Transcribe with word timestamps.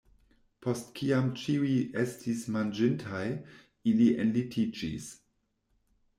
Post 0.65 0.87
kiam 0.99 1.27
ĉiuj 1.41 1.73
estis 2.05 2.41
manĝintaj, 2.57 3.23
ili 3.93 4.09
enlitiĝis. 4.27 5.13